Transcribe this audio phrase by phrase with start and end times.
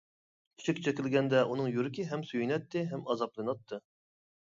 [0.61, 3.85] ئىشىك چېكىلگەندە ئۇنىڭ يۈرىكى ھەم سۆيۈنەتتى ھەم ئازابلىناتتى.